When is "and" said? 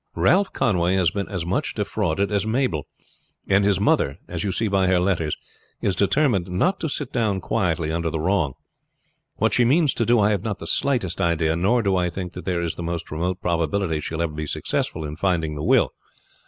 3.47-3.63